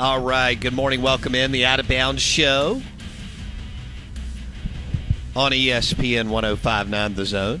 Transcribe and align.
All 0.00 0.20
right. 0.20 0.54
Good 0.54 0.74
morning. 0.74 1.02
Welcome 1.02 1.34
in 1.34 1.50
the 1.50 1.66
Out 1.66 1.80
of 1.80 1.88
Bounds 1.88 2.22
Show 2.22 2.80
on 5.34 5.50
ESPN 5.50 6.28
1059 6.28 7.14
The 7.14 7.26
Zone 7.26 7.60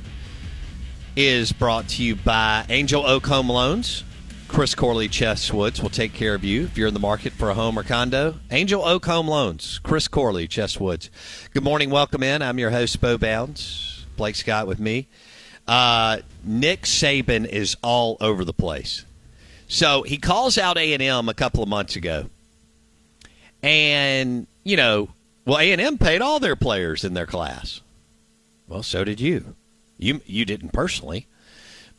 is 1.16 1.50
brought 1.50 1.88
to 1.88 2.04
you 2.04 2.14
by 2.14 2.64
Angel 2.68 3.04
Oak 3.04 3.26
Home 3.26 3.50
Loans. 3.50 4.04
Chris 4.46 4.76
Corley 4.76 5.08
Chess 5.08 5.52
Woods 5.52 5.82
will 5.82 5.90
take 5.90 6.14
care 6.14 6.36
of 6.36 6.44
you 6.44 6.62
if 6.62 6.78
you're 6.78 6.86
in 6.86 6.94
the 6.94 7.00
market 7.00 7.32
for 7.32 7.50
a 7.50 7.54
home 7.54 7.76
or 7.76 7.82
condo. 7.82 8.36
Angel 8.52 8.84
Oak 8.84 9.06
Home 9.06 9.26
Loans. 9.26 9.80
Chris 9.82 10.06
Corley 10.06 10.46
Chess 10.46 10.78
Woods. 10.78 11.10
Good 11.52 11.64
morning. 11.64 11.90
Welcome 11.90 12.22
in. 12.22 12.40
I'm 12.40 12.60
your 12.60 12.70
host, 12.70 13.00
Bo 13.00 13.18
Bounds. 13.18 14.06
Blake 14.16 14.36
Scott 14.36 14.68
with 14.68 14.78
me. 14.78 15.08
Uh, 15.66 16.18
Nick 16.44 16.82
Saban 16.82 17.46
is 17.46 17.76
all 17.82 18.16
over 18.20 18.44
the 18.44 18.54
place. 18.54 19.04
So 19.68 20.02
he 20.02 20.16
calls 20.16 20.56
out 20.56 20.78
A 20.78 20.94
and 20.94 21.02
M 21.02 21.28
a 21.28 21.34
couple 21.34 21.62
of 21.62 21.68
months 21.68 21.94
ago, 21.94 22.26
and 23.62 24.46
you 24.64 24.76
know, 24.78 25.10
well, 25.44 25.58
A 25.58 25.72
and 25.72 25.80
M 25.80 25.98
paid 25.98 26.22
all 26.22 26.40
their 26.40 26.56
players 26.56 27.04
in 27.04 27.12
their 27.12 27.26
class. 27.26 27.82
Well, 28.66 28.82
so 28.82 29.04
did 29.04 29.20
you. 29.20 29.54
You 29.98 30.22
you 30.24 30.46
didn't 30.46 30.70
personally, 30.70 31.26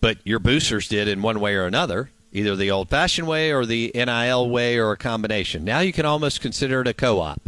but 0.02 0.18
your 0.24 0.40
boosters 0.40 0.88
did 0.88 1.08
in 1.08 1.22
one 1.22 1.40
way 1.40 1.54
or 1.56 1.66
another, 1.66 2.10
either 2.34 2.56
the 2.56 2.72
old-fashioned 2.72 3.28
way 3.28 3.52
or 3.54 3.68
the 3.68 3.92
NIL 3.94 4.50
way 4.50 4.78
or 4.78 4.92
a 4.92 4.98
combination. 4.98 5.64
Now 5.64 5.80
you 5.80 5.94
can 5.94 6.06
almost 6.08 6.42
consider 6.42 6.82
it 6.82 6.88
a 6.88 6.94
co-op. 6.94 7.42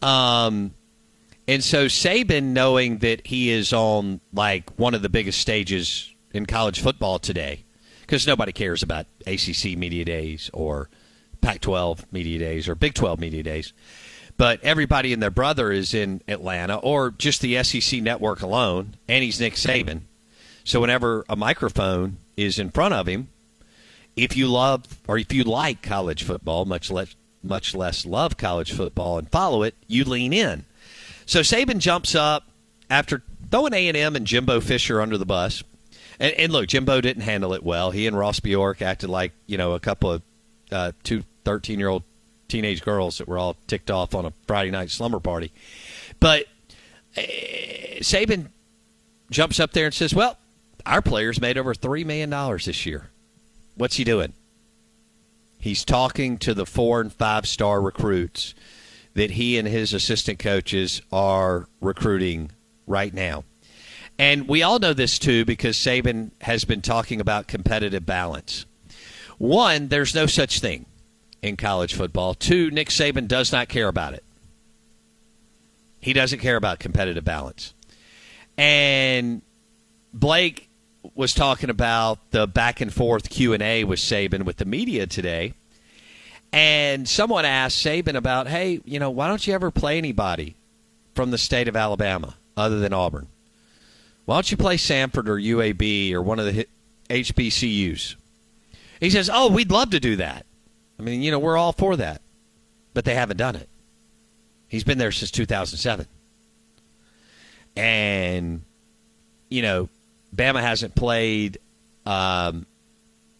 Um, 0.00 0.72
and 1.46 1.62
so 1.62 1.86
Saban, 1.86 2.44
knowing 2.44 2.98
that 2.98 3.26
he 3.26 3.50
is 3.50 3.72
on 3.74 4.20
like 4.32 4.70
one 4.78 4.94
of 4.94 5.02
the 5.02 5.08
biggest 5.08 5.40
stages 5.40 6.14
in 6.32 6.46
college 6.46 6.80
football 6.80 7.18
today 7.18 7.64
because 8.08 8.26
nobody 8.26 8.52
cares 8.52 8.82
about 8.82 9.04
ACC 9.26 9.76
media 9.76 10.02
days 10.02 10.48
or 10.54 10.88
Pac 11.42 11.60
12 11.60 12.10
media 12.10 12.38
days 12.38 12.66
or 12.66 12.74
Big 12.74 12.94
12 12.94 13.20
media 13.20 13.42
days. 13.42 13.74
But 14.38 14.64
everybody 14.64 15.12
and 15.12 15.22
their 15.22 15.30
brother 15.30 15.70
is 15.70 15.92
in 15.92 16.22
Atlanta 16.26 16.78
or 16.78 17.10
just 17.10 17.42
the 17.42 17.62
SEC 17.62 18.00
network 18.00 18.40
alone, 18.40 18.94
and 19.08 19.22
he's 19.22 19.38
Nick 19.38 19.54
Saban. 19.54 20.02
So 20.64 20.80
whenever 20.80 21.26
a 21.28 21.36
microphone 21.36 22.16
is 22.34 22.58
in 22.58 22.70
front 22.70 22.94
of 22.94 23.06
him, 23.06 23.28
if 24.16 24.36
you 24.38 24.48
love 24.48 24.86
or 25.06 25.18
if 25.18 25.30
you 25.34 25.44
like 25.44 25.82
college 25.82 26.22
football, 26.22 26.64
much 26.64 26.90
less 26.90 27.14
much 27.42 27.74
less 27.74 28.06
love 28.06 28.36
college 28.38 28.72
football 28.72 29.18
and 29.18 29.30
follow 29.30 29.62
it, 29.62 29.74
you 29.86 30.04
lean 30.04 30.32
in. 30.32 30.64
So 31.26 31.40
Saban 31.40 31.78
jumps 31.78 32.14
up 32.14 32.44
after 32.88 33.22
throwing 33.50 33.74
A 33.74 33.88
and 33.88 33.96
M 33.96 34.16
and 34.16 34.26
Jimbo 34.26 34.60
Fisher 34.60 35.00
under 35.02 35.18
the 35.18 35.26
bus. 35.26 35.62
And, 36.20 36.32
and 36.34 36.52
look, 36.52 36.68
Jimbo 36.68 37.00
didn't 37.00 37.22
handle 37.22 37.52
it 37.54 37.62
well. 37.62 37.90
He 37.90 38.06
and 38.06 38.16
Ross 38.16 38.40
Bjork 38.40 38.82
acted 38.82 39.08
like 39.08 39.32
you 39.46 39.58
know 39.58 39.72
a 39.72 39.80
couple 39.80 40.12
of 40.12 40.22
uh, 40.70 40.92
two 41.02 41.24
13 41.44 41.78
year 41.78 41.88
old 41.88 42.02
teenage 42.48 42.82
girls 42.82 43.18
that 43.18 43.28
were 43.28 43.38
all 43.38 43.56
ticked 43.66 43.90
off 43.90 44.14
on 44.14 44.24
a 44.24 44.32
Friday 44.46 44.70
night 44.70 44.90
slumber 44.90 45.20
party. 45.20 45.52
But 46.18 46.46
uh, 47.16 47.20
Saban 48.00 48.48
jumps 49.30 49.60
up 49.60 49.72
there 49.72 49.86
and 49.86 49.94
says, 49.94 50.14
"Well, 50.14 50.36
our 50.86 51.02
players 51.02 51.40
made 51.40 51.58
over 51.58 51.74
three 51.74 52.04
million 52.04 52.30
dollars 52.30 52.64
this 52.64 52.86
year. 52.86 53.10
What's 53.76 53.96
he 53.96 54.04
doing? 54.04 54.32
He's 55.60 55.84
talking 55.84 56.38
to 56.38 56.54
the 56.54 56.66
four 56.66 57.00
and 57.00 57.12
five 57.12 57.46
star 57.46 57.80
recruits 57.80 58.54
that 59.14 59.32
he 59.32 59.58
and 59.58 59.66
his 59.66 59.92
assistant 59.92 60.38
coaches 60.38 61.00
are 61.12 61.68
recruiting 61.80 62.50
right 62.86 63.14
now." 63.14 63.44
And 64.18 64.48
we 64.48 64.62
all 64.62 64.78
know 64.78 64.92
this 64.92 65.18
too 65.18 65.44
because 65.44 65.76
Saban 65.76 66.30
has 66.40 66.64
been 66.64 66.82
talking 66.82 67.20
about 67.20 67.46
competitive 67.46 68.04
balance. 68.04 68.66
One, 69.38 69.88
there's 69.88 70.14
no 70.14 70.26
such 70.26 70.60
thing 70.60 70.86
in 71.40 71.56
college 71.56 71.94
football. 71.94 72.34
Two, 72.34 72.70
Nick 72.70 72.88
Saban 72.88 73.28
does 73.28 73.52
not 73.52 73.68
care 73.68 73.86
about 73.86 74.14
it. 74.14 74.24
He 76.00 76.12
doesn't 76.12 76.40
care 76.40 76.56
about 76.56 76.80
competitive 76.80 77.24
balance. 77.24 77.74
And 78.56 79.42
Blake 80.12 80.68
was 81.14 81.32
talking 81.32 81.70
about 81.70 82.18
the 82.32 82.46
back 82.48 82.80
and 82.80 82.92
forth 82.92 83.30
Q&A 83.30 83.84
with 83.84 84.00
Saban 84.00 84.42
with 84.42 84.56
the 84.56 84.64
media 84.64 85.06
today. 85.06 85.54
And 86.52 87.08
someone 87.08 87.44
asked 87.44 87.84
Saban 87.84 88.16
about, 88.16 88.48
"Hey, 88.48 88.80
you 88.84 88.98
know, 88.98 89.10
why 89.10 89.28
don't 89.28 89.46
you 89.46 89.54
ever 89.54 89.70
play 89.70 89.98
anybody 89.98 90.56
from 91.14 91.30
the 91.30 91.38
state 91.38 91.68
of 91.68 91.76
Alabama 91.76 92.34
other 92.56 92.80
than 92.80 92.92
Auburn?" 92.92 93.28
Why 94.28 94.34
don't 94.36 94.50
you 94.50 94.58
play 94.58 94.76
Samford 94.76 95.26
or 95.26 95.36
UAB 95.38 96.12
or 96.12 96.20
one 96.20 96.38
of 96.38 96.44
the 96.44 96.66
HBCUs? 97.08 98.14
He 99.00 99.08
says, 99.08 99.30
Oh, 99.32 99.50
we'd 99.50 99.70
love 99.70 99.88
to 99.92 100.00
do 100.00 100.16
that. 100.16 100.44
I 101.00 101.02
mean, 101.02 101.22
you 101.22 101.30
know, 101.30 101.38
we're 101.38 101.56
all 101.56 101.72
for 101.72 101.96
that. 101.96 102.20
But 102.92 103.06
they 103.06 103.14
haven't 103.14 103.38
done 103.38 103.56
it. 103.56 103.70
He's 104.68 104.84
been 104.84 104.98
there 104.98 105.12
since 105.12 105.30
2007. 105.30 106.04
And, 107.74 108.60
you 109.48 109.62
know, 109.62 109.88
Bama 110.36 110.60
hasn't 110.60 110.94
played 110.94 111.56
um, 112.04 112.66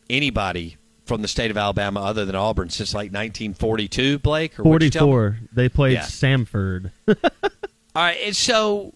anybody 0.09 0.79
from 1.05 1.21
the 1.21 1.29
state 1.29 1.51
of 1.51 1.59
Alabama 1.59 2.01
other 2.01 2.25
than 2.25 2.35
Auburn 2.35 2.71
since 2.71 2.95
like 2.95 3.13
1942, 3.13 4.21
Blake? 4.21 4.59
Or 4.59 4.63
what'd 4.63 4.85
you 4.85 4.91
tell 4.91 5.07
me? 5.07 5.13
44. 5.13 5.39
They 5.53 5.69
played 5.69 5.93
Yeah. 5.93 6.05
Samford. 6.05 6.93
All 7.09 7.15
right, 7.95 8.17
and 8.25 8.35
so 8.35 8.95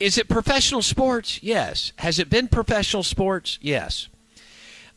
is 0.00 0.18
it 0.18 0.28
professional 0.28 0.82
sports? 0.82 1.42
Yes. 1.42 1.92
Has 1.96 2.18
it 2.18 2.30
been 2.30 2.48
professional 2.48 3.02
sports? 3.02 3.58
Yes. 3.60 4.08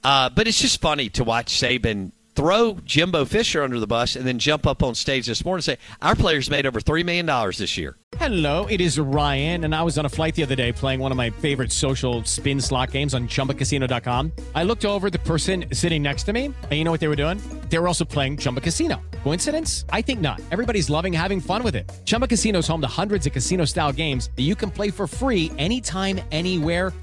Uh, 0.04 0.30
but 0.30 0.48
it's 0.48 0.60
just 0.60 0.82
funny 0.82 1.10
to 1.10 1.24
watch 1.24 1.48
Saban 1.60 2.12
throw 2.36 2.78
Jimbo 2.86 3.26
Fisher 3.26 3.64
under 3.64 3.80
the 3.80 3.88
bus 3.88 4.16
and 4.16 4.26
then 4.26 4.40
jump 4.40 4.66
up 4.68 4.84
on 4.84 4.96
stage 4.96 5.28
this 5.28 5.44
morning 5.44 5.58
and 5.60 5.64
say, 5.64 5.78
Our 6.02 6.16
players 6.16 6.50
made 6.50 6.66
over 6.66 6.80
$3 6.80 7.04
million 7.06 7.26
this 7.58 7.78
year. 7.78 7.98
Hello, 8.18 8.68
it 8.68 8.82
is 8.82 9.00
Ryan, 9.00 9.64
and 9.64 9.74
I 9.74 9.82
was 9.84 9.98
on 9.98 10.06
a 10.06 10.10
flight 10.10 10.36
the 10.36 10.44
other 10.44 10.56
day 10.56 10.72
playing 10.74 11.00
one 11.00 11.12
of 11.12 11.18
my 11.18 11.30
favorite 11.30 11.72
social 11.72 12.24
spin 12.26 12.60
slot 12.60 12.92
games 12.92 13.14
on 13.14 13.28
chumbacasino.com. 13.28 14.32
I 14.54 14.64
looked 14.64 14.86
over 14.86 15.10
the 15.10 15.20
person 15.20 15.66
sitting 15.72 16.04
next 16.04 16.24
to 16.24 16.34
me, 16.34 16.46
and 16.46 16.72
you 16.72 16.84
know 16.84 16.92
what 16.92 17.00
they 17.00 17.08
were 17.08 17.16
doing? 17.16 17.42
They 17.70 17.80
were 17.80 17.88
also 17.88 18.06
playing 18.06 18.38
Chumba 18.38 18.62
Casino. 18.62 19.02
Coincidence? 19.24 19.86
I 19.90 20.02
think 20.02 20.20
not. 20.20 20.42
Everybody's 20.52 20.90
loving 20.90 21.14
having 21.14 21.40
fun 21.40 21.64
with 21.64 21.76
it. 21.76 21.90
Chumba 22.06 22.28
Casino 22.28 22.60
is 22.60 22.68
home 22.68 22.82
to 22.82 22.88
hundreds 22.88 23.26
of 23.28 23.34
casino 23.34 23.66
style 23.66 23.94
games 23.94 24.30
that 24.36 24.44
you 24.44 24.56
can 24.56 24.70
play 24.70 24.92
for 24.92 25.08
free 25.08 25.52
anytime, 25.58 26.20
anywhere, 26.32 26.92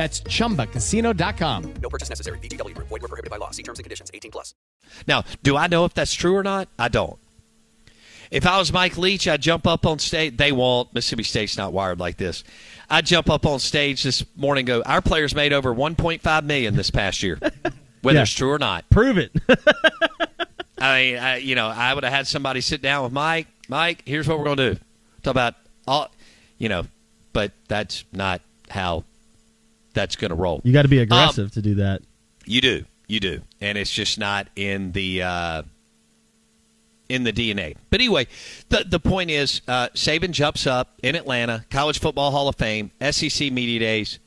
That's 0.00 0.22
chumbacasino.com. 0.22 1.74
No 1.82 1.90
purchase 1.90 2.08
necessary. 2.08 2.38
VGW 2.38 2.74
Group. 2.74 2.88
Void 2.88 3.02
were 3.02 3.08
prohibited 3.08 3.30
by 3.30 3.36
law. 3.36 3.50
See 3.50 3.62
terms 3.62 3.78
and 3.80 3.84
conditions. 3.84 4.10
18 4.14 4.30
plus. 4.30 4.54
Now, 5.06 5.24
do 5.42 5.58
I 5.58 5.66
know 5.66 5.84
if 5.84 5.92
that's 5.92 6.14
true 6.14 6.34
or 6.34 6.42
not? 6.42 6.68
I 6.78 6.88
don't. 6.88 7.18
If 8.30 8.46
I 8.46 8.56
was 8.58 8.72
Mike 8.72 8.96
Leach, 8.96 9.28
I'd 9.28 9.42
jump 9.42 9.66
up 9.66 9.84
on 9.84 9.98
stage. 9.98 10.38
They 10.38 10.52
won't. 10.52 10.94
Mississippi 10.94 11.22
State's 11.24 11.58
not 11.58 11.74
wired 11.74 12.00
like 12.00 12.16
this. 12.16 12.44
I'd 12.88 13.04
jump 13.04 13.28
up 13.28 13.44
on 13.44 13.58
stage 13.58 14.02
this 14.02 14.24
morning. 14.36 14.62
and 14.70 14.82
Go. 14.82 14.90
Our 14.90 15.02
players 15.02 15.34
made 15.34 15.52
over 15.52 15.74
1.5 15.74 16.44
million 16.44 16.74
this 16.76 16.90
past 16.90 17.22
year, 17.22 17.38
whether 18.00 18.16
Yeah. 18.20 18.22
it's 18.22 18.32
true 18.32 18.50
or 18.50 18.58
not. 18.58 18.88
Prove 18.88 19.18
it. 19.18 19.32
I 20.78 20.98
mean, 21.02 21.18
I, 21.18 21.36
you 21.36 21.54
know, 21.56 21.66
I 21.68 21.92
would 21.92 22.04
have 22.04 22.12
had 22.14 22.26
somebody 22.26 22.62
sit 22.62 22.80
down 22.80 23.04
with 23.04 23.12
Mike. 23.12 23.48
Mike, 23.68 24.02
here's 24.06 24.26
what 24.26 24.38
we're 24.38 24.46
going 24.46 24.56
to 24.56 24.74
do. 24.76 24.80
Talk 25.22 25.32
about 25.32 25.56
all, 25.86 26.10
you 26.56 26.70
know, 26.70 26.86
but 27.34 27.52
that's 27.68 28.04
not 28.14 28.40
how 28.70 29.04
that's 29.92 30.16
going 30.16 30.30
to 30.30 30.34
roll. 30.34 30.60
you 30.64 30.72
got 30.72 30.82
to 30.82 30.88
be 30.88 30.98
aggressive 30.98 31.52
to 31.52 31.62
do 31.62 31.76
that. 31.76 32.02
You 32.46 32.60
do, 32.60 32.84
you 33.06 33.20
do, 33.20 33.42
and 33.60 33.76
it's 33.76 33.90
just 33.90 34.18
not 34.18 34.48
in 34.56 34.92
the 34.92 35.22
uh, 35.22 35.62
in 37.08 37.24
the 37.24 37.32
DNA. 37.32 37.76
But 37.90 38.00
anyway, 38.00 38.28
the 38.68 38.84
the 38.88 39.00
point 39.00 39.30
is, 39.30 39.60
uh, 39.68 39.88
Saban 39.94 40.30
jumps 40.30 40.66
up 40.66 40.94
in 41.02 41.14
Atlanta, 41.16 41.64
College 41.70 41.98
Football 41.98 42.30
Hall 42.30 42.48
of 42.48 42.56
Fame, 42.56 42.90
SEC 43.10 43.52
Media 43.52 43.80
Days. 43.80 44.18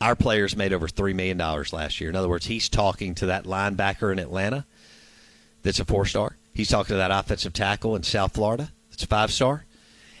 Our 0.00 0.14
players 0.14 0.56
made 0.56 0.72
over 0.72 0.88
three 0.88 1.14
million 1.14 1.38
dollars 1.38 1.72
last 1.72 2.00
year. 2.00 2.10
In 2.10 2.16
other 2.16 2.28
words, 2.28 2.46
he's 2.46 2.68
talking 2.68 3.14
to 3.16 3.26
that 3.26 3.44
linebacker 3.44 4.12
in 4.12 4.18
Atlanta 4.18 4.66
that's 5.62 5.80
a 5.80 5.84
four 5.84 6.06
star. 6.06 6.36
He's 6.52 6.68
talking 6.68 6.94
to 6.94 6.96
that 6.96 7.10
offensive 7.10 7.52
tackle 7.52 7.96
in 7.96 8.02
South 8.02 8.34
Florida 8.34 8.70
that's 8.90 9.02
a 9.02 9.06
five 9.06 9.30
star, 9.32 9.64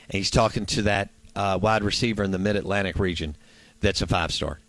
and 0.08 0.16
he's 0.18 0.30
talking 0.30 0.66
to 0.66 0.82
that 0.82 1.10
uh, 1.34 1.58
wide 1.60 1.82
receiver 1.82 2.22
in 2.24 2.30
the 2.30 2.38
Mid 2.38 2.56
Atlantic 2.56 2.98
region 2.98 3.36
that's 3.80 4.02
a 4.02 4.06
five 4.06 4.32
star. 4.32 4.60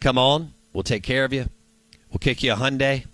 Come 0.00 0.18
on, 0.18 0.52
we'll 0.72 0.82
take 0.82 1.02
care 1.02 1.24
of 1.24 1.32
you. 1.32 1.48
We'll 2.10 2.18
kick 2.18 2.42
you 2.42 2.52
a 2.52 2.56
Hyundai, 2.56 3.06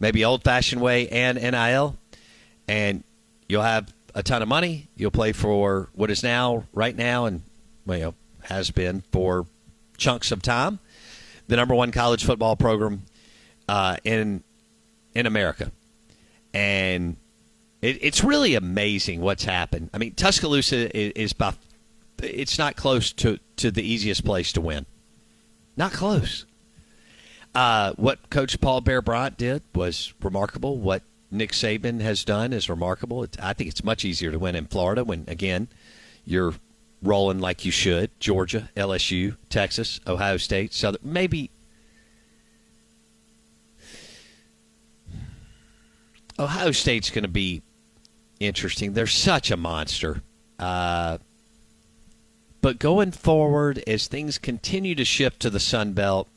maybe 0.00 0.24
old 0.24 0.44
fashioned 0.44 0.80
way 0.80 1.08
and 1.08 1.40
NIL, 1.40 1.96
and 2.68 3.04
you'll 3.48 3.62
have 3.62 3.92
a 4.14 4.22
ton 4.22 4.42
of 4.42 4.48
money. 4.48 4.88
You'll 4.96 5.10
play 5.10 5.32
for 5.32 5.88
what 5.94 6.10
is 6.10 6.22
now, 6.22 6.64
right 6.72 6.96
now, 6.96 7.26
and 7.26 7.42
well, 7.86 8.14
has 8.42 8.70
been 8.70 9.02
for 9.12 9.46
chunks 9.98 10.32
of 10.32 10.42
time, 10.42 10.78
the 11.48 11.56
number 11.56 11.74
one 11.74 11.92
college 11.92 12.24
football 12.24 12.56
program 12.56 13.02
uh, 13.68 13.96
in 14.04 14.42
in 15.14 15.26
America, 15.26 15.70
and 16.54 17.16
it, 17.80 17.98
it's 18.00 18.24
really 18.24 18.54
amazing 18.54 19.20
what's 19.20 19.44
happened. 19.44 19.90
I 19.92 19.98
mean, 19.98 20.14
Tuscaloosa 20.14 20.96
is, 20.96 21.12
is 21.12 21.32
by 21.32 21.54
it's 22.22 22.58
not 22.58 22.76
close 22.76 23.12
to 23.14 23.38
to 23.56 23.70
the 23.70 23.82
easiest 23.82 24.24
place 24.24 24.52
to 24.52 24.60
win. 24.60 24.86
Not 25.76 25.92
close. 25.92 26.44
Uh, 27.54 27.92
what 27.96 28.30
Coach 28.30 28.60
Paul 28.60 28.80
Bear 28.80 29.02
Bryant 29.02 29.36
did 29.36 29.62
was 29.74 30.12
remarkable. 30.22 30.78
What 30.78 31.02
Nick 31.30 31.52
Saban 31.52 32.00
has 32.00 32.24
done 32.24 32.52
is 32.52 32.68
remarkable. 32.68 33.24
It, 33.24 33.36
I 33.42 33.52
think 33.52 33.70
it's 33.70 33.84
much 33.84 34.04
easier 34.04 34.30
to 34.30 34.38
win 34.38 34.54
in 34.54 34.66
Florida 34.66 35.04
when, 35.04 35.24
again, 35.28 35.68
you're 36.24 36.54
rolling 37.02 37.40
like 37.40 37.64
you 37.64 37.70
should. 37.70 38.10
Georgia, 38.20 38.70
LSU, 38.76 39.36
Texas, 39.48 40.00
Ohio 40.06 40.36
State, 40.36 40.72
Southern. 40.72 41.00
Maybe. 41.02 41.50
Ohio 46.38 46.70
State's 46.70 47.10
going 47.10 47.24
to 47.24 47.28
be 47.28 47.62
interesting. 48.40 48.94
They're 48.94 49.06
such 49.06 49.50
a 49.50 49.56
monster. 49.56 50.22
Uh, 50.58 51.18
but 52.62 52.78
going 52.78 53.10
forward, 53.10 53.82
as 53.86 54.06
things 54.06 54.38
continue 54.38 54.94
to 54.94 55.04
shift 55.04 55.40
to 55.40 55.50
the 55.50 55.60
Sun 55.60 55.92
Belt, 55.92 56.28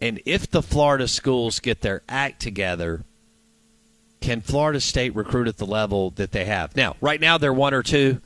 and 0.00 0.20
if 0.24 0.50
the 0.50 0.62
Florida 0.62 1.06
schools 1.06 1.60
get 1.60 1.82
their 1.82 2.02
act 2.08 2.40
together, 2.40 3.04
can 4.20 4.40
Florida 4.40 4.80
State 4.80 5.14
recruit 5.14 5.48
at 5.48 5.58
the 5.58 5.66
level 5.66 6.10
that 6.10 6.32
they 6.32 6.44
have? 6.44 6.74
Now, 6.76 6.96
right 7.00 7.20
now, 7.20 7.38
they're 7.38 7.52
one 7.52 7.74
or 7.74 7.82
two. 7.82 8.20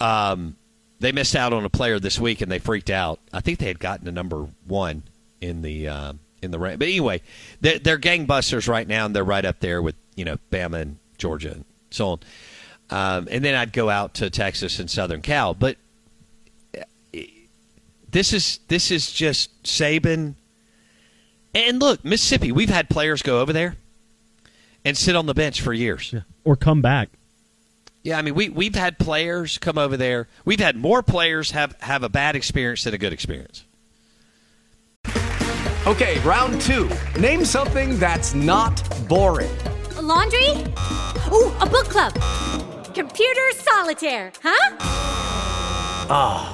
Um, 0.00 0.56
they 1.00 1.12
missed 1.12 1.36
out 1.36 1.52
on 1.52 1.64
a 1.64 1.68
player 1.68 1.98
this 1.98 2.18
week, 2.18 2.40
and 2.40 2.50
they 2.50 2.58
freaked 2.58 2.90
out. 2.90 3.18
I 3.32 3.40
think 3.40 3.58
they 3.58 3.66
had 3.66 3.80
gotten 3.80 4.06
to 4.06 4.12
number 4.12 4.46
one 4.66 5.02
in 5.40 5.62
the 5.62 5.88
uh, 5.88 6.12
in 6.40 6.50
the 6.50 6.58
rank. 6.58 6.78
But 6.78 6.88
anyway, 6.88 7.20
they're, 7.60 7.78
they're 7.78 7.98
gangbusters 7.98 8.68
right 8.68 8.86
now, 8.86 9.06
and 9.06 9.14
they're 9.14 9.24
right 9.24 9.44
up 9.44 9.60
there 9.60 9.82
with 9.82 9.96
you 10.14 10.24
know 10.24 10.38
Bama 10.50 10.80
and 10.80 10.98
Georgia 11.18 11.52
and 11.52 11.64
so 11.90 12.08
on. 12.08 12.20
Um, 12.90 13.28
and 13.30 13.44
then 13.44 13.54
I'd 13.54 13.72
go 13.72 13.90
out 13.90 14.14
to 14.14 14.30
Texas 14.30 14.78
and 14.78 14.90
Southern 14.90 15.20
Cal, 15.20 15.54
but 15.54 15.76
this 18.14 18.32
is 18.32 18.60
this 18.68 18.90
is 18.92 19.12
just 19.12 19.62
Saban. 19.64 20.36
And 21.52 21.80
look, 21.80 22.04
Mississippi, 22.04 22.52
we've 22.52 22.70
had 22.70 22.88
players 22.88 23.22
go 23.22 23.40
over 23.40 23.52
there 23.52 23.76
and 24.84 24.96
sit 24.96 25.16
on 25.16 25.26
the 25.26 25.34
bench 25.34 25.60
for 25.60 25.72
years. 25.72 26.12
Yeah, 26.12 26.20
Or 26.44 26.56
come 26.56 26.80
back. 26.80 27.10
Yeah, 28.04 28.16
I 28.18 28.22
mean, 28.22 28.34
we 28.34 28.48
we've 28.50 28.74
had 28.74 28.98
players 28.98 29.58
come 29.58 29.78
over 29.78 29.96
there. 29.96 30.28
We've 30.44 30.60
had 30.60 30.76
more 30.76 31.02
players 31.02 31.50
have 31.50 31.74
have 31.80 32.02
a 32.04 32.08
bad 32.08 32.36
experience 32.36 32.84
than 32.84 32.94
a 32.94 32.98
good 32.98 33.12
experience. 33.12 33.64
Okay, 35.86 36.18
round 36.20 36.60
two. 36.60 36.88
Name 37.18 37.44
something 37.44 37.98
that's 37.98 38.32
not 38.32 38.80
boring. 39.08 39.50
A 39.96 40.02
laundry? 40.02 40.50
Ooh, 41.32 41.52
a 41.60 41.66
book 41.66 41.88
club. 41.88 42.14
Computer 42.94 43.50
solitaire, 43.52 44.32
huh? 44.42 44.76
Ah, 46.08 46.53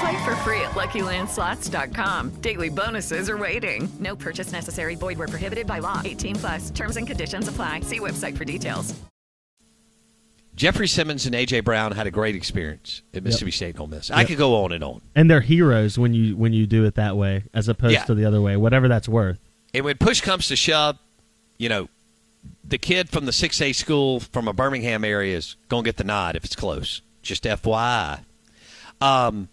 Play 0.00 0.24
for 0.24 0.34
free 0.36 0.60
at 0.60 0.70
LuckyLandSlots.com. 0.72 2.30
Daily 2.40 2.68
bonuses 2.70 3.28
are 3.28 3.36
waiting. 3.38 3.88
No 4.00 4.16
purchase 4.16 4.50
necessary. 4.52 4.94
Void 4.94 5.18
were 5.18 5.28
prohibited 5.28 5.66
by 5.66 5.78
law. 5.80 6.00
18 6.04 6.36
plus. 6.36 6.70
Terms 6.70 6.96
and 6.96 7.06
conditions 7.06 7.48
apply. 7.48 7.80
See 7.80 8.00
website 8.00 8.36
for 8.36 8.44
details. 8.44 8.94
Jeffrey 10.56 10.86
Simmons 10.86 11.26
and 11.26 11.34
AJ 11.34 11.64
Brown 11.64 11.90
had 11.92 12.06
a 12.06 12.12
great 12.12 12.36
experience 12.36 13.02
at 13.12 13.24
Mississippi 13.24 13.50
State 13.50 13.70
and 13.70 13.80
Ole 13.80 13.86
Miss. 13.88 14.10
I 14.10 14.24
could 14.24 14.38
go 14.38 14.62
on 14.64 14.70
and 14.70 14.84
on. 14.84 15.00
And 15.16 15.28
they're 15.28 15.40
heroes 15.40 15.98
when 15.98 16.14
you 16.14 16.36
when 16.36 16.52
you 16.52 16.64
do 16.66 16.84
it 16.84 16.94
that 16.94 17.16
way, 17.16 17.42
as 17.52 17.66
opposed 17.66 17.94
Yeah. 17.94 18.04
to 18.04 18.14
the 18.14 18.24
other 18.24 18.40
way, 18.40 18.56
whatever 18.56 18.86
that's 18.86 19.08
worth. 19.08 19.40
And 19.74 19.84
when 19.84 19.96
push 19.98 20.20
comes 20.20 20.46
to 20.48 20.54
shove, 20.56 20.96
you 21.58 21.68
know, 21.68 21.88
the 22.62 22.78
kid 22.78 23.08
from 23.08 23.26
the 23.26 23.32
6A 23.32 23.74
school 23.74 24.20
from 24.20 24.46
a 24.46 24.52
Birmingham 24.52 25.04
area 25.04 25.36
is 25.36 25.56
going 25.68 25.82
to 25.82 25.88
get 25.88 25.96
the 25.96 26.04
nod 26.04 26.36
if 26.36 26.44
it's 26.44 26.54
close. 26.54 27.02
Just 27.22 27.42
FYI. 27.42 28.20
Um, 29.00 29.48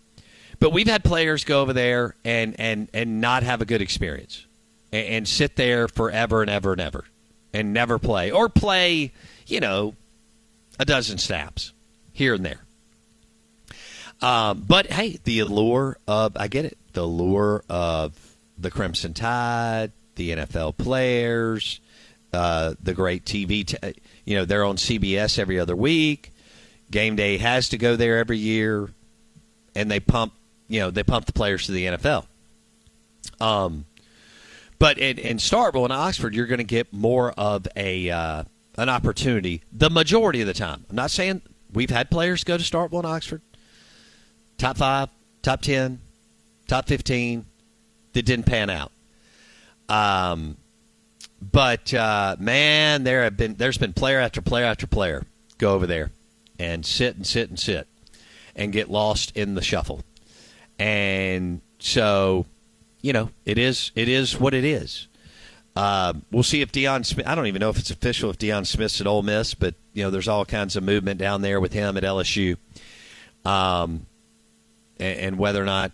but 0.62 0.72
we've 0.72 0.88
had 0.88 1.04
players 1.04 1.44
go 1.44 1.62
over 1.64 1.74
there 1.74 2.16
and, 2.24 2.56
and, 2.60 2.88
and 2.94 3.20
not 3.20 3.42
have 3.42 3.62
a 3.62 3.66
good 3.66 3.82
experience 3.82 4.46
and, 4.94 5.08
and 5.08 5.28
sit 5.28 5.56
there 5.56 5.88
forever 5.88 6.42
and 6.42 6.52
ever 6.52 6.72
and 6.72 6.80
ever 6.80 7.04
and 7.52 7.74
never 7.74 7.98
play 7.98 8.30
or 8.32 8.48
play, 8.48 9.12
you 9.48 9.60
know, 9.60 9.96
a 10.80 10.86
dozen 10.86 11.18
snaps 11.18 11.74
here 12.14 12.36
and 12.36 12.46
there. 12.46 12.62
Um, 14.22 14.64
but 14.68 14.86
hey, 14.86 15.18
the 15.24 15.40
allure 15.40 15.98
of, 16.08 16.38
I 16.38 16.48
get 16.48 16.66
it, 16.66 16.78
the 16.94 17.02
allure 17.02 17.64
of 17.68 18.14
the 18.56 18.70
Crimson 18.70 19.16
Tide, 19.16 19.92
the 20.16 20.30
NFL 20.30 20.78
players, 20.78 21.80
uh, 22.32 22.76
the 22.84 22.94
great 22.94 23.26
TV, 23.26 23.66
t- 23.66 23.78
you 24.26 24.36
know, 24.36 24.46
they're 24.46 24.64
on 24.64 24.76
CBS 24.76 25.40
every 25.40 25.60
other 25.60 25.76
week. 25.76 26.32
Game 26.92 27.16
day 27.16 27.40
has 27.40 27.70
to 27.70 27.80
go 27.80 27.96
there 27.96 28.20
every 28.20 28.38
year, 28.38 28.90
and 29.76 29.90
they 29.90 30.00
pump, 30.00 30.34
you 30.72 30.80
know, 30.80 30.92
they 30.92 31.04
pump 31.04 31.26
the 31.26 31.34
players 31.34 31.66
to 31.66 31.72
the 31.72 31.86
NFL. 31.86 32.26
Um, 33.40 33.86
but 34.80 34.98
in, 34.98 35.18
in 35.20 35.38
Starkville 35.38 35.84
and 35.84 35.94
Oxford, 35.94 36.34
you're 36.34 36.48
going 36.48 36.60
to 36.60 36.64
get 36.64 36.92
more 36.92 37.32
of 37.32 37.68
a 37.76 38.10
uh, 38.10 38.44
an 38.78 38.90
opportunity 38.90 39.62
the 39.72 39.90
majority 39.90 40.42
of 40.42 40.48
the 40.48 40.54
time. 40.54 40.86
I'm 40.90 40.96
not 40.96 41.12
saying 41.12 41.42
we've 41.72 41.90
had 41.90 42.10
players 42.10 42.44
go 42.44 42.58
to 42.58 42.64
Starkville 42.64 43.00
and 43.00 43.06
Oxford, 43.06 43.42
top 44.58 44.78
five, 44.78 45.10
top 45.42 45.62
ten, 45.62 46.00
top 46.68 46.88
fifteen, 46.88 47.46
that 48.14 48.26
didn't 48.26 48.46
pan 48.46 48.70
out. 48.70 48.92
Um, 49.90 50.58
but 51.42 51.94
uh, 51.94 52.36
man, 52.40 53.04
there 53.04 53.24
have 53.24 53.38
been 53.38 53.56
there's 53.56 53.78
been 53.78 53.94
player 53.94 54.20
after 54.20 54.42
player 54.42 54.66
after 54.66 54.88
player 54.88 55.26
go 55.58 55.74
over 55.74 55.86
there 55.86 56.12
and 56.60 56.86
sit 56.86 57.16
and 57.16 57.26
sit 57.26 57.50
and 57.50 57.60
sit 57.60 57.88
and 58.56 58.72
get 58.72 58.90
lost 58.90 59.36
in 59.36 59.56
the 59.56 59.62
shuffle, 59.62 60.04
and 60.82 61.62
so 61.78 62.48
you 63.02 63.14
know 63.14 63.30
it 63.46 63.60
is 63.60 63.92
it 63.96 64.10
is 64.10 64.40
what 64.40 64.54
it 64.54 64.66
is. 64.66 65.08
Uh, 65.76 66.14
we'll 66.32 66.44
see 66.44 66.62
if 66.62 66.72
Deion 66.72 67.06
Smith. 67.06 67.28
I 67.28 67.36
don't 67.36 67.46
even 67.46 67.60
know 67.60 67.70
if 67.70 67.78
it's 67.78 67.92
official 67.92 68.30
if 68.30 68.40
Deion 68.40 68.66
Smith's 68.66 69.00
at 69.00 69.08
Ole 69.08 69.22
Miss, 69.22 69.54
but 69.54 69.76
you 69.94 70.04
know 70.04 70.10
there's 70.10 70.28
all 70.28 70.44
kinds 70.44 70.76
of 70.76 70.84
movement 70.84 71.20
down 71.20 71.44
there 71.44 71.62
with 71.62 71.72
him 71.72 71.98
at 71.98 72.04
LSU, 72.04 72.58
um, 73.46 74.08
and, 75.00 75.20
and 75.20 75.38
whether 75.38 75.62
or 75.62 75.66
not 75.66 75.92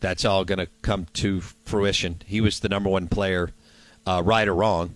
that's 0.00 0.24
all 0.24 0.44
going 0.44 0.60
to 0.60 0.68
come 0.82 1.06
to 1.14 1.40
fruition. 1.40 2.22
He 2.24 2.40
was 2.40 2.60
the 2.60 2.68
number 2.68 2.88
one 2.88 3.08
player, 3.08 3.50
uh, 4.06 4.22
right 4.24 4.46
or 4.46 4.54
wrong, 4.54 4.94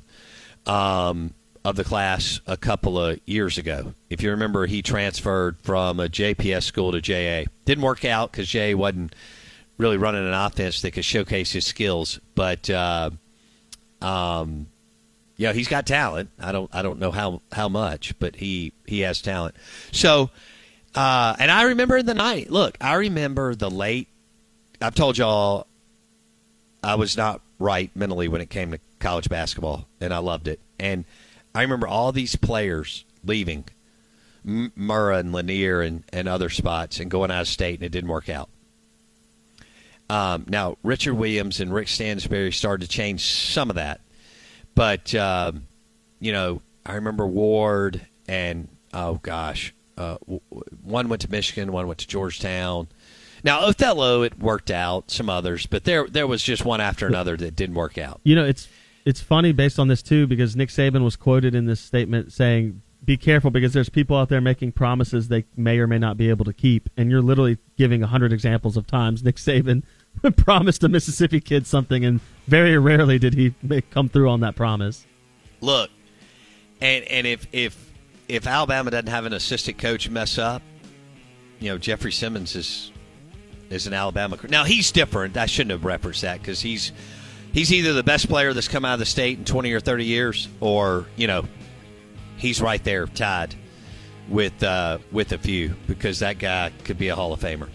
um, 0.66 1.34
of 1.64 1.76
the 1.76 1.84
class 1.84 2.40
a 2.46 2.56
couple 2.56 2.98
of 2.98 3.20
years 3.24 3.58
ago. 3.58 3.94
If 4.10 4.22
you 4.22 4.30
remember, 4.30 4.66
he 4.66 4.82
transferred 4.82 5.56
from 5.62 6.00
a 6.00 6.08
JPS 6.08 6.64
school 6.64 6.92
to 6.92 7.00
JA. 7.00 7.48
Didn't 7.64 7.84
work 7.84 8.04
out 8.04 8.32
because 8.32 8.48
JA 8.48 8.76
wasn't 8.76 9.14
really 9.78 9.96
running 9.96 10.26
an 10.26 10.34
offense 10.34 10.82
that 10.82 10.90
could 10.92 11.04
showcase 11.04 11.52
his 11.52 11.66
skills, 11.66 12.20
but. 12.34 12.68
Uh, 12.68 13.10
um, 14.00 14.66
yeah, 15.36 15.52
he's 15.52 15.68
got 15.68 15.86
talent. 15.86 16.30
I 16.38 16.52
don't 16.52 16.72
I 16.72 16.82
don't 16.82 16.98
know 16.98 17.10
how 17.10 17.40
how 17.50 17.68
much, 17.68 18.18
but 18.18 18.36
he 18.36 18.72
he 18.86 19.00
has 19.00 19.20
talent. 19.20 19.56
So, 19.90 20.30
uh, 20.94 21.34
and 21.38 21.50
I 21.50 21.64
remember 21.64 22.02
the 22.02 22.14
night. 22.14 22.50
Look, 22.50 22.76
I 22.80 22.94
remember 22.94 23.54
the 23.54 23.70
late. 23.70 24.08
I've 24.80 24.94
told 24.94 25.18
y'all 25.18 25.66
I 26.82 26.96
was 26.96 27.16
not 27.16 27.40
right 27.58 27.90
mentally 27.94 28.28
when 28.28 28.40
it 28.40 28.50
came 28.50 28.72
to 28.72 28.78
college 29.00 29.28
basketball, 29.28 29.86
and 30.00 30.12
I 30.12 30.18
loved 30.18 30.48
it. 30.48 30.60
And 30.78 31.04
I 31.54 31.62
remember 31.62 31.86
all 31.86 32.12
these 32.12 32.36
players 32.36 33.04
leaving 33.24 33.64
Murrah 34.46 35.20
and 35.20 35.32
Lanier 35.32 35.80
and, 35.80 36.04
and 36.12 36.28
other 36.28 36.48
spots 36.48 36.98
and 37.00 37.10
going 37.10 37.30
out 37.30 37.42
of 37.42 37.48
state, 37.48 37.76
and 37.76 37.84
it 37.84 37.92
didn't 37.92 38.10
work 38.10 38.28
out. 38.28 38.48
Um, 40.10 40.44
now, 40.48 40.76
Richard 40.82 41.14
Williams 41.14 41.60
and 41.60 41.72
Rick 41.72 41.88
Stansbury 41.88 42.52
started 42.52 42.84
to 42.86 42.90
change 42.90 43.22
some 43.22 43.70
of 43.70 43.76
that. 43.76 44.00
But, 44.74 45.14
uh, 45.14 45.52
you 46.20 46.32
know, 46.32 46.60
I 46.84 46.94
remember 46.94 47.26
Ward 47.26 48.04
and, 48.26 48.68
oh 48.92 49.14
gosh, 49.22 49.72
uh, 49.96 50.16
one 50.82 51.08
went 51.08 51.22
to 51.22 51.30
Michigan, 51.30 51.72
one 51.72 51.86
went 51.86 52.00
to 52.00 52.08
Georgetown. 52.08 52.88
Now, 53.44 53.60
Othello, 53.60 54.22
it 54.22 54.38
worked 54.38 54.70
out, 54.70 55.10
some 55.10 55.28
others, 55.28 55.66
but 55.66 55.84
there 55.84 56.06
there 56.06 56.26
was 56.26 56.42
just 56.42 56.64
one 56.64 56.80
after 56.80 57.06
another 57.06 57.36
that 57.36 57.56
didn't 57.56 57.74
work 57.74 57.98
out. 57.98 58.20
You 58.22 58.36
know, 58.36 58.44
it's 58.44 58.68
it's 59.04 59.20
funny 59.20 59.52
based 59.52 59.78
on 59.78 59.88
this, 59.88 60.02
too, 60.02 60.26
because 60.26 60.56
Nick 60.56 60.68
Saban 60.68 61.04
was 61.04 61.16
quoted 61.16 61.54
in 61.54 61.66
this 61.66 61.80
statement 61.80 62.32
saying, 62.32 62.82
be 63.04 63.16
careful 63.16 63.50
because 63.50 63.72
there's 63.72 63.88
people 63.88 64.16
out 64.16 64.28
there 64.28 64.40
making 64.40 64.72
promises 64.72 65.28
they 65.28 65.44
may 65.56 65.78
or 65.78 65.86
may 65.86 65.98
not 65.98 66.16
be 66.16 66.30
able 66.30 66.44
to 66.44 66.52
keep. 66.52 66.88
And 66.96 67.10
you're 67.10 67.22
literally 67.22 67.58
giving 67.76 68.00
100 68.00 68.32
examples 68.32 68.76
of 68.76 68.86
times 68.86 69.24
Nick 69.24 69.36
Saban 69.36 69.82
promised 70.36 70.84
a 70.84 70.88
Mississippi 70.88 71.40
kid 71.40 71.66
something, 71.66 72.04
and 72.04 72.20
very 72.46 72.78
rarely 72.78 73.18
did 73.18 73.34
he 73.34 73.54
make, 73.62 73.90
come 73.90 74.08
through 74.08 74.30
on 74.30 74.40
that 74.40 74.54
promise. 74.54 75.06
Look, 75.60 75.90
and 76.80 77.04
and 77.06 77.26
if 77.26 77.46
if 77.52 77.92
if 78.28 78.46
Alabama 78.46 78.90
doesn't 78.90 79.08
have 79.08 79.26
an 79.26 79.32
assistant 79.32 79.78
coach 79.78 80.08
mess 80.08 80.38
up, 80.38 80.62
you 81.60 81.70
know 81.70 81.78
Jeffrey 81.78 82.12
Simmons 82.12 82.56
is 82.56 82.92
is 83.70 83.86
an 83.86 83.94
Alabama. 83.94 84.38
Now 84.48 84.64
he's 84.64 84.92
different. 84.92 85.36
I 85.36 85.46
shouldn't 85.46 85.70
have 85.70 85.84
referenced 85.84 86.22
that 86.22 86.40
because 86.40 86.60
he's 86.60 86.92
he's 87.52 87.72
either 87.72 87.92
the 87.92 88.02
best 88.02 88.28
player 88.28 88.52
that's 88.52 88.68
come 88.68 88.84
out 88.84 88.94
of 88.94 88.98
the 88.98 89.06
state 89.06 89.38
in 89.38 89.44
twenty 89.44 89.72
or 89.72 89.80
thirty 89.80 90.04
years, 90.04 90.48
or 90.60 91.06
you 91.16 91.26
know 91.26 91.44
he's 92.36 92.60
right 92.60 92.82
there 92.82 93.06
tied 93.06 93.54
with 94.28 94.62
uh, 94.62 94.98
with 95.10 95.32
a 95.32 95.38
few 95.38 95.74
because 95.86 96.20
that 96.20 96.38
guy 96.38 96.72
could 96.84 96.98
be 96.98 97.08
a 97.08 97.14
Hall 97.14 97.32
of 97.32 97.40
Famer. 97.40 97.68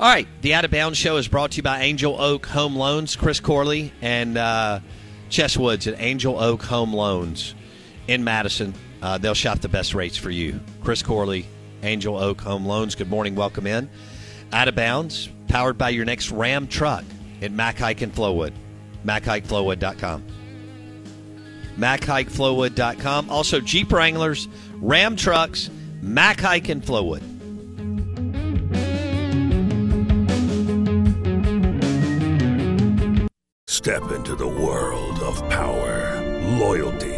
All 0.00 0.08
right, 0.08 0.28
the 0.42 0.54
Out 0.54 0.64
of 0.64 0.70
Bounds 0.70 0.96
Show 0.96 1.16
is 1.16 1.26
brought 1.26 1.52
to 1.52 1.56
you 1.56 1.62
by 1.64 1.80
Angel 1.80 2.20
Oak 2.20 2.46
Home 2.46 2.76
Loans. 2.76 3.16
Chris 3.16 3.40
Corley 3.40 3.92
and 4.00 4.38
uh, 4.38 4.78
Chess 5.28 5.56
Woods 5.56 5.88
at 5.88 6.00
Angel 6.00 6.38
Oak 6.38 6.62
Home 6.62 6.92
Loans 6.92 7.54
in 8.06 8.22
Madison. 8.22 8.74
Uh, 9.02 9.18
they'll 9.18 9.34
shop 9.34 9.58
the 9.58 9.68
best 9.68 9.94
rates 9.94 10.16
for 10.16 10.30
you. 10.30 10.60
Chris 10.84 11.02
Corley, 11.02 11.46
Angel 11.82 12.16
Oak 12.16 12.40
Home 12.42 12.64
Loans. 12.64 12.94
Good 12.94 13.10
morning, 13.10 13.34
welcome 13.34 13.66
in. 13.66 13.90
Out 14.52 14.68
of 14.68 14.76
Bounds, 14.76 15.28
powered 15.48 15.76
by 15.76 15.90
your 15.90 16.04
next 16.04 16.30
Ram 16.30 16.68
truck 16.68 17.04
at 17.42 17.50
Mac 17.50 17.78
Hike 17.78 18.00
and 18.00 18.14
Flowwood. 18.14 18.52
MacHikeFlowwood.com. 19.04 20.24
MacHikeFlowwood.com. 21.78 23.30
Also, 23.30 23.60
Jeep 23.60 23.92
Wranglers, 23.92 24.48
Ram 24.76 25.16
trucks, 25.16 25.70
Mac 26.02 26.40
Hike 26.40 26.68
and 26.68 26.82
Flowwood. 26.82 27.22
Step 33.66 34.10
into 34.10 34.34
the 34.34 34.46
world 34.46 35.18
of 35.20 35.38
power, 35.48 36.20
loyalty, 36.58 37.17